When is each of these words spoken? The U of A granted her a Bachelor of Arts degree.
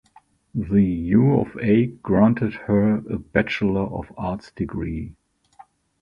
The 0.55 0.81
U 0.83 1.35
of 1.39 1.55
A 1.61 1.85
granted 1.85 2.53
her 2.55 2.95
a 3.07 3.19
Bachelor 3.19 3.81
of 3.83 4.11
Arts 4.17 4.49
degree. 4.51 5.13